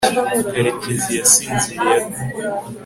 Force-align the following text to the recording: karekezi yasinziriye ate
karekezi 0.51 1.11
yasinziriye 1.19 1.91
ate 2.01 2.21